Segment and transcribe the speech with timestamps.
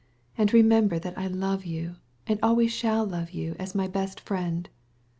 [0.35, 4.67] And remember that I love you, and shall always love you as my dearest friend!"